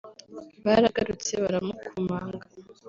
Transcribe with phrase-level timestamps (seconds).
[0.65, 2.45] baragarutse baramukomanga